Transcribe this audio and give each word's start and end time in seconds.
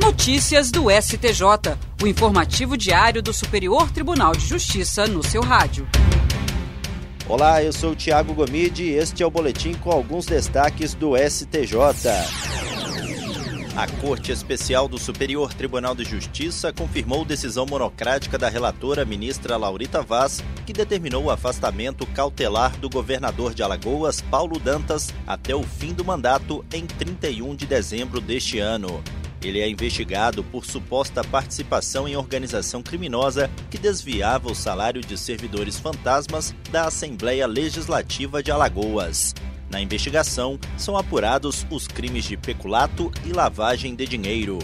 Notícias 0.00 0.70
do 0.70 0.84
STJ, 0.88 1.76
o 2.00 2.06
informativo 2.06 2.76
diário 2.76 3.20
do 3.20 3.32
Superior 3.32 3.90
Tribunal 3.90 4.32
de 4.32 4.46
Justiça 4.46 5.08
no 5.08 5.24
seu 5.24 5.42
rádio. 5.42 5.88
Olá, 7.28 7.64
eu 7.64 7.72
sou 7.72 7.90
o 7.90 7.96
Tiago 7.96 8.32
Gomide 8.32 8.84
e 8.84 8.94
este 8.94 9.24
é 9.24 9.26
o 9.26 9.30
boletim 9.30 9.74
com 9.74 9.90
alguns 9.90 10.24
destaques 10.24 10.94
do 10.94 11.16
STJ. 11.16 11.74
A 13.76 13.86
Corte 14.00 14.30
Especial 14.30 14.86
do 14.86 14.98
Superior 14.98 15.52
Tribunal 15.52 15.96
de 15.96 16.04
Justiça 16.04 16.72
confirmou 16.72 17.24
decisão 17.24 17.66
monocrática 17.66 18.38
da 18.38 18.48
relatora 18.48 19.04
ministra 19.04 19.56
Laurita 19.56 20.00
Vaz, 20.00 20.42
que 20.64 20.72
determinou 20.72 21.24
o 21.24 21.30
afastamento 21.30 22.06
cautelar 22.06 22.76
do 22.78 22.88
governador 22.88 23.52
de 23.52 23.64
Alagoas, 23.64 24.20
Paulo 24.20 24.60
Dantas, 24.60 25.12
até 25.26 25.56
o 25.56 25.62
fim 25.64 25.92
do 25.92 26.04
mandato 26.04 26.64
em 26.72 26.86
31 26.86 27.56
de 27.56 27.66
dezembro 27.66 28.20
deste 28.20 28.60
ano. 28.60 29.02
Ele 29.42 29.60
é 29.60 29.68
investigado 29.68 30.42
por 30.42 30.64
suposta 30.64 31.22
participação 31.22 32.08
em 32.08 32.16
organização 32.16 32.82
criminosa 32.82 33.50
que 33.70 33.78
desviava 33.78 34.50
o 34.50 34.54
salário 34.54 35.00
de 35.00 35.16
servidores 35.16 35.78
fantasmas 35.78 36.54
da 36.70 36.86
Assembleia 36.86 37.46
Legislativa 37.46 38.42
de 38.42 38.50
Alagoas. 38.50 39.34
Na 39.70 39.80
investigação, 39.80 40.58
são 40.76 40.96
apurados 40.96 41.66
os 41.70 41.86
crimes 41.86 42.24
de 42.24 42.36
peculato 42.36 43.12
e 43.24 43.32
lavagem 43.32 43.94
de 43.94 44.06
dinheiro. 44.06 44.58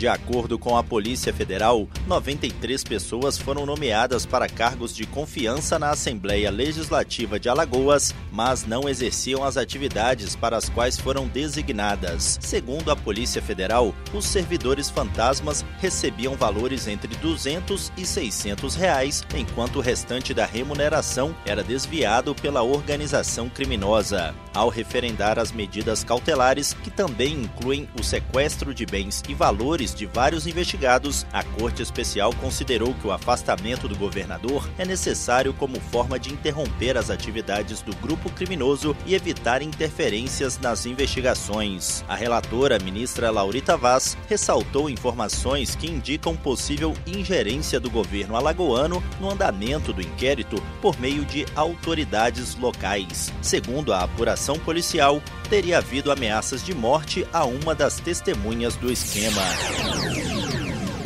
De 0.00 0.08
acordo 0.08 0.58
com 0.58 0.78
a 0.78 0.82
Polícia 0.82 1.30
Federal, 1.30 1.86
93 2.06 2.82
pessoas 2.84 3.36
foram 3.36 3.66
nomeadas 3.66 4.24
para 4.24 4.48
cargos 4.48 4.96
de 4.96 5.06
confiança 5.06 5.78
na 5.78 5.90
Assembleia 5.90 6.50
Legislativa 6.50 7.38
de 7.38 7.50
Alagoas, 7.50 8.14
mas 8.32 8.64
não 8.64 8.88
exerciam 8.88 9.44
as 9.44 9.58
atividades 9.58 10.34
para 10.34 10.56
as 10.56 10.70
quais 10.70 10.98
foram 10.98 11.28
designadas. 11.28 12.38
Segundo 12.40 12.90
a 12.90 12.96
Polícia 12.96 13.42
Federal, 13.42 13.94
os 14.14 14.24
servidores 14.24 14.88
fantasmas 14.88 15.66
recebiam 15.78 16.34
valores 16.34 16.88
entre 16.88 17.14
200 17.16 17.92
e 17.94 18.06
600 18.06 18.74
reais, 18.76 19.22
enquanto 19.36 19.76
o 19.76 19.82
restante 19.82 20.32
da 20.32 20.46
remuneração 20.46 21.36
era 21.44 21.62
desviado 21.62 22.34
pela 22.34 22.62
organização 22.62 23.50
criminosa. 23.50 24.34
Ao 24.54 24.70
referendar 24.70 25.38
as 25.38 25.52
medidas 25.52 26.02
cautelares, 26.02 26.72
que 26.72 26.90
também 26.90 27.34
incluem 27.42 27.86
o 28.00 28.02
sequestro 28.02 28.72
de 28.72 28.86
bens 28.86 29.22
e 29.28 29.34
valores 29.34 29.89
de 29.94 30.06
vários 30.06 30.46
investigados, 30.46 31.26
a 31.32 31.42
Corte 31.42 31.82
Especial 31.82 32.32
considerou 32.34 32.94
que 32.94 33.06
o 33.06 33.12
afastamento 33.12 33.88
do 33.88 33.96
governador 33.96 34.68
é 34.78 34.84
necessário 34.84 35.52
como 35.54 35.80
forma 35.80 36.18
de 36.18 36.32
interromper 36.32 36.96
as 36.96 37.10
atividades 37.10 37.82
do 37.82 37.94
grupo 37.96 38.30
criminoso 38.30 38.96
e 39.06 39.14
evitar 39.14 39.62
interferências 39.62 40.58
nas 40.58 40.86
investigações. 40.86 42.04
A 42.08 42.14
relatora, 42.14 42.78
ministra 42.78 43.30
Laurita 43.30 43.76
Vaz, 43.76 44.16
ressaltou 44.28 44.88
informações 44.88 45.74
que 45.74 45.90
indicam 45.90 46.36
possível 46.36 46.94
ingerência 47.06 47.78
do 47.78 47.90
governo 47.90 48.36
alagoano 48.36 49.02
no 49.20 49.30
andamento 49.30 49.92
do 49.92 50.00
inquérito 50.00 50.62
por 50.80 50.98
meio 50.98 51.24
de 51.24 51.46
autoridades 51.54 52.54
locais. 52.56 53.32
Segundo 53.40 53.92
a 53.92 54.02
apuração 54.02 54.58
policial, 54.58 55.22
teria 55.50 55.78
havido 55.78 56.12
ameaças 56.12 56.64
de 56.64 56.72
morte 56.72 57.26
a 57.32 57.44
uma 57.44 57.74
das 57.74 57.98
testemunhas 57.98 58.76
do 58.76 58.90
esquema. 58.90 59.42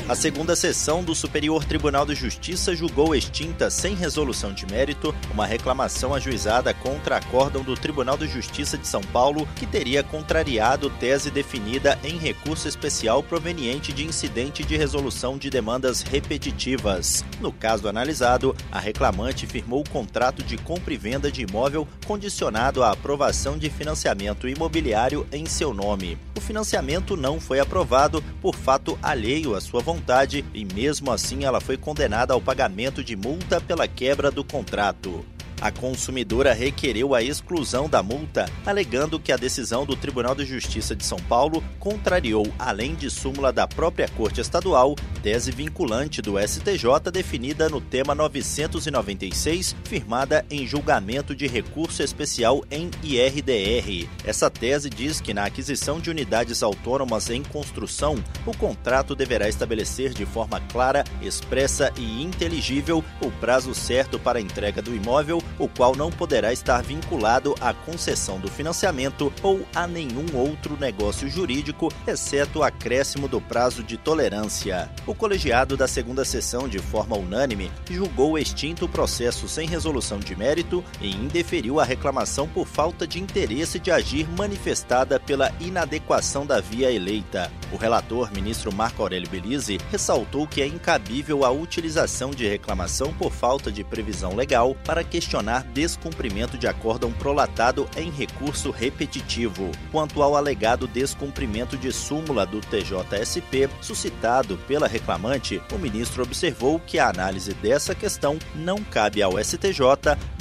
A 0.06 0.14
segunda 0.14 0.54
sessão 0.54 1.02
do 1.02 1.14
Superior 1.14 1.64
Tribunal 1.64 2.04
de 2.04 2.14
Justiça 2.14 2.76
julgou 2.76 3.14
extinta, 3.14 3.70
sem 3.70 3.94
resolução 3.94 4.52
de 4.52 4.66
mérito, 4.66 5.14
uma 5.32 5.46
reclamação 5.46 6.12
ajuizada 6.12 6.74
contra 6.74 7.16
acórdão 7.16 7.62
do 7.62 7.74
Tribunal 7.74 8.18
de 8.18 8.28
Justiça 8.28 8.76
de 8.76 8.86
São 8.86 9.00
Paulo, 9.00 9.48
que 9.56 9.66
teria 9.66 10.02
contrariado 10.02 10.90
tese 10.90 11.30
definida 11.30 11.98
em 12.04 12.18
recurso 12.18 12.68
especial 12.68 13.22
proveniente 13.22 13.94
de 13.94 14.04
incidente 14.04 14.62
de 14.62 14.76
resolução 14.76 15.38
de 15.38 15.48
demandas 15.48 16.02
repetitivas. 16.02 17.24
No 17.40 17.50
caso 17.50 17.88
analisado, 17.88 18.54
a 18.70 18.78
reclamante 18.78 19.46
firmou 19.46 19.80
o 19.80 19.88
contrato 19.88 20.42
de 20.42 20.58
compra 20.58 20.92
e 20.92 20.98
venda 20.98 21.32
de 21.32 21.44
imóvel 21.44 21.88
condicionado 22.06 22.82
à 22.82 22.90
aprovação 22.90 23.56
de 23.56 23.70
financiamento 23.70 24.46
imobiliário 24.46 25.26
em 25.32 25.46
seu 25.46 25.72
nome. 25.72 26.18
O 26.36 26.42
financiamento 26.42 27.16
não 27.16 27.40
foi 27.40 27.58
aprovado 27.58 28.22
por 28.42 28.54
fato 28.54 28.98
alheio 29.02 29.54
à 29.54 29.62
sua 29.62 29.80
vontade 29.80 29.93
vontade 29.94 30.44
e, 30.52 30.64
mesmo 30.64 31.12
assim, 31.12 31.44
ela 31.44 31.60
foi 31.60 31.76
condenada 31.76 32.34
ao 32.34 32.40
pagamento 32.40 33.02
de 33.04 33.14
multa 33.14 33.60
pela 33.60 33.86
quebra 33.86 34.30
do 34.30 34.42
contrato. 34.42 35.24
A 35.64 35.72
consumidora 35.72 36.52
requereu 36.52 37.14
a 37.14 37.22
exclusão 37.22 37.88
da 37.88 38.02
multa, 38.02 38.44
alegando 38.66 39.18
que 39.18 39.32
a 39.32 39.36
decisão 39.38 39.86
do 39.86 39.96
Tribunal 39.96 40.34
de 40.34 40.44
Justiça 40.44 40.94
de 40.94 41.02
São 41.02 41.18
Paulo 41.20 41.64
contrariou, 41.80 42.46
além 42.58 42.94
de 42.94 43.08
súmula 43.08 43.50
da 43.50 43.66
própria 43.66 44.06
Corte 44.06 44.42
Estadual, 44.42 44.94
tese 45.22 45.50
vinculante 45.50 46.20
do 46.20 46.34
STJ 46.38 47.10
definida 47.10 47.70
no 47.70 47.80
tema 47.80 48.14
996, 48.14 49.74
firmada 49.84 50.44
em 50.50 50.66
julgamento 50.66 51.34
de 51.34 51.46
recurso 51.46 52.02
especial 52.02 52.62
em 52.70 52.90
IRDR. 53.02 54.06
Essa 54.22 54.50
tese 54.50 54.90
diz 54.90 55.18
que 55.18 55.32
na 55.32 55.46
aquisição 55.46 55.98
de 55.98 56.10
unidades 56.10 56.62
autônomas 56.62 57.30
em 57.30 57.42
construção, 57.42 58.22
o 58.44 58.54
contrato 58.54 59.14
deverá 59.14 59.48
estabelecer 59.48 60.12
de 60.12 60.26
forma 60.26 60.60
clara, 60.70 61.04
expressa 61.22 61.90
e 61.96 62.22
inteligível 62.22 63.02
o 63.22 63.30
prazo 63.30 63.74
certo 63.74 64.18
para 64.18 64.38
a 64.38 64.42
entrega 64.42 64.82
do 64.82 64.94
imóvel 64.94 65.42
o 65.58 65.68
qual 65.68 65.94
não 65.94 66.10
poderá 66.10 66.52
estar 66.52 66.82
vinculado 66.82 67.54
à 67.60 67.72
concessão 67.72 68.38
do 68.38 68.48
financiamento 68.48 69.32
ou 69.42 69.66
a 69.74 69.86
nenhum 69.86 70.26
outro 70.34 70.76
negócio 70.78 71.28
jurídico, 71.28 71.92
exceto 72.06 72.60
o 72.60 72.62
acréscimo 72.62 73.28
do 73.28 73.40
prazo 73.40 73.82
de 73.82 73.96
tolerância. 73.96 74.90
O 75.06 75.14
colegiado 75.14 75.76
da 75.76 75.86
segunda 75.86 76.24
sessão, 76.24 76.68
de 76.68 76.78
forma 76.78 77.16
unânime, 77.16 77.70
julgou 77.90 78.38
extinto 78.38 78.84
o 78.84 78.88
processo 78.88 79.48
sem 79.48 79.66
resolução 79.66 80.18
de 80.18 80.36
mérito 80.36 80.84
e 81.00 81.14
indeferiu 81.14 81.80
a 81.80 81.84
reclamação 81.84 82.48
por 82.48 82.66
falta 82.66 83.06
de 83.06 83.20
interesse 83.20 83.78
de 83.78 83.90
agir 83.90 84.28
manifestada 84.36 85.18
pela 85.18 85.52
inadequação 85.60 86.46
da 86.46 86.60
via 86.60 86.90
eleita. 86.90 87.50
O 87.74 87.76
relator, 87.76 88.32
ministro 88.32 88.72
Marco 88.72 89.02
Aurélio 89.02 89.28
Belize, 89.28 89.80
ressaltou 89.90 90.46
que 90.46 90.62
é 90.62 90.66
incabível 90.66 91.44
a 91.44 91.50
utilização 91.50 92.30
de 92.30 92.46
reclamação 92.46 93.12
por 93.12 93.32
falta 93.32 93.72
de 93.72 93.82
previsão 93.82 94.36
legal 94.36 94.76
para 94.84 95.02
questionar 95.02 95.64
descumprimento 95.64 96.56
de 96.56 96.68
acórdão 96.68 97.10
prolatado 97.10 97.90
em 97.96 98.12
recurso 98.12 98.70
repetitivo. 98.70 99.72
Quanto 99.90 100.22
ao 100.22 100.36
alegado 100.36 100.86
descumprimento 100.86 101.76
de 101.76 101.90
súmula 101.90 102.46
do 102.46 102.60
TJSP 102.60 103.68
suscitado 103.80 104.56
pela 104.68 104.86
reclamante, 104.86 105.60
o 105.72 105.76
ministro 105.76 106.22
observou 106.22 106.78
que 106.78 107.00
a 107.00 107.08
análise 107.08 107.54
dessa 107.54 107.92
questão 107.92 108.38
não 108.54 108.84
cabe 108.84 109.20
ao 109.20 109.32
STJ, 109.36 109.80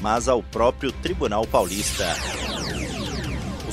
mas 0.03 0.27
ao 0.27 0.43
próprio 0.43 0.91
Tribunal 0.91 1.47
Paulista. 1.47 2.05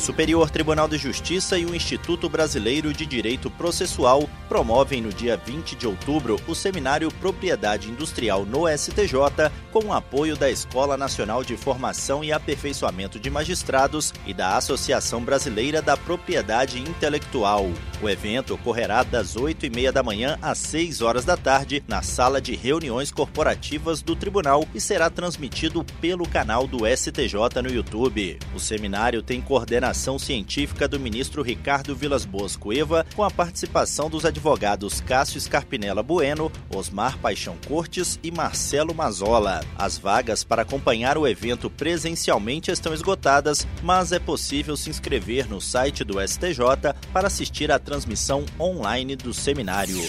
Superior 0.00 0.50
Tribunal 0.50 0.88
de 0.88 0.96
Justiça 0.96 1.58
e 1.58 1.66
o 1.66 1.74
Instituto 1.74 2.28
Brasileiro 2.28 2.92
de 2.92 3.04
Direito 3.04 3.50
Processual 3.50 4.28
promovem 4.48 5.02
no 5.02 5.10
dia 5.10 5.36
20 5.36 5.76
de 5.76 5.86
outubro 5.86 6.40
o 6.48 6.54
seminário 6.54 7.12
Propriedade 7.12 7.90
Industrial 7.90 8.46
no 8.46 8.66
STJ, 8.66 9.50
com 9.70 9.84
o 9.84 9.92
apoio 9.92 10.36
da 10.36 10.50
Escola 10.50 10.96
Nacional 10.96 11.44
de 11.44 11.56
Formação 11.56 12.24
e 12.24 12.32
Aperfeiçoamento 12.32 13.20
de 13.20 13.28
Magistrados 13.28 14.12
e 14.26 14.32
da 14.32 14.56
Associação 14.56 15.22
Brasileira 15.22 15.82
da 15.82 15.96
Propriedade 15.96 16.80
Intelectual. 16.80 17.70
O 18.02 18.08
evento 18.08 18.54
ocorrerá 18.54 19.02
das 19.02 19.36
8 19.36 19.66
e 19.66 19.70
meia 19.70 19.92
da 19.92 20.02
manhã 20.02 20.38
às 20.40 20.56
6 20.56 21.02
horas 21.02 21.26
da 21.26 21.36
tarde 21.36 21.84
na 21.86 22.00
sala 22.00 22.40
de 22.40 22.54
reuniões 22.54 23.10
corporativas 23.10 24.00
do 24.00 24.16
Tribunal 24.16 24.66
e 24.74 24.80
será 24.80 25.10
transmitido 25.10 25.84
pelo 26.00 26.26
canal 26.26 26.66
do 26.66 26.86
STJ 26.86 27.60
no 27.62 27.70
YouTube. 27.70 28.38
O 28.54 28.58
seminário 28.58 29.22
tem 29.22 29.42
coordenação 29.42 30.18
científica 30.18 30.88
do 30.88 30.98
ministro 30.98 31.42
Ricardo 31.42 31.94
Vilas 31.94 32.24
Boas 32.24 32.56
Cueva, 32.56 33.04
com 33.14 33.22
a 33.22 33.30
participação 33.30 34.08
dos 34.08 34.24
advogados 34.24 35.02
Cássio 35.02 35.38
Scarpinella 35.38 36.02
Bueno, 36.02 36.50
Osmar 36.74 37.18
Paixão 37.18 37.58
Cortes 37.68 38.18
e 38.22 38.30
Marcelo 38.30 38.94
Mazola. 38.94 39.60
As 39.76 39.98
vagas 39.98 40.42
para 40.42 40.62
acompanhar 40.62 41.18
o 41.18 41.26
evento 41.26 41.68
presencialmente 41.68 42.70
estão 42.70 42.94
esgotadas, 42.94 43.66
mas 43.82 44.10
é 44.10 44.18
possível 44.18 44.74
se 44.74 44.88
inscrever 44.88 45.46
no 45.46 45.60
site 45.60 46.02
do 46.02 46.18
STJ 46.18 46.94
para 47.12 47.26
assistir 47.26 47.70
à 47.70 47.78
transmissão 47.90 48.46
online 48.58 49.14
do 49.16 49.34
seminário. 49.34 50.00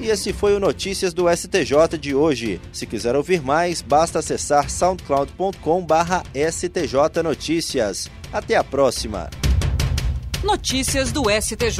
E 0.00 0.06
esse 0.06 0.32
foi 0.32 0.56
o 0.56 0.60
Notícias 0.60 1.12
do 1.12 1.28
STJ 1.28 1.98
de 2.00 2.14
hoje. 2.14 2.58
Se 2.72 2.86
quiser 2.86 3.14
ouvir 3.14 3.42
mais, 3.42 3.82
basta 3.82 4.20
acessar 4.20 4.70
soundcloud.com/stj 4.70 7.22
notícias. 7.22 8.10
Até 8.32 8.56
a 8.56 8.64
próxima. 8.64 9.28
Notícias 10.42 11.12
do 11.12 11.24
STJ, 11.30 11.78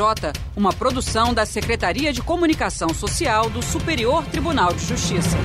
uma 0.55 0.75
produção 0.75 1.33
da 1.33 1.47
Secretaria 1.47 2.13
de 2.13 2.21
Comunicação 2.21 2.93
Social 2.93 3.49
do 3.49 3.63
Superior 3.63 4.27
Tribunal 4.27 4.75
de 4.75 4.85
Justiça. 4.85 5.39